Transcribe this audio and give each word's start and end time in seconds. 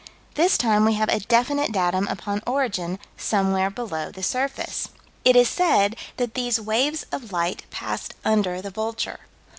This 0.33 0.57
time 0.57 0.83
we 0.83 0.95
have 0.95 1.09
a 1.09 1.19
definite 1.19 1.71
datum 1.71 2.07
upon 2.07 2.41
origin 2.47 2.97
somewhere 3.17 3.69
below 3.69 4.09
the 4.09 4.23
surface. 4.23 4.87
It 5.23 5.35
is 5.35 5.47
said 5.47 5.95
that 6.17 6.33
these 6.33 6.59
waves 6.59 7.05
of 7.11 7.31
light 7.31 7.65
passed 7.69 8.15
under 8.25 8.63
the 8.63 8.71
Vulture. 8.71 9.19